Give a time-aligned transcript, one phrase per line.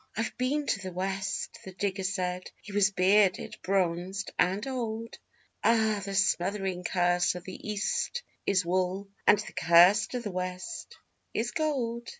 [0.17, 5.19] _'I've been to the West,' the digger said: he was bearded, bronzed and old;
[5.63, 10.97] 'Ah, the smothering curse of the East is wool, and the curse of the West
[11.35, 12.09] is gold.